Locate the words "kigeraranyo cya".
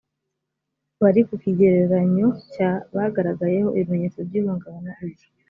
1.43-2.71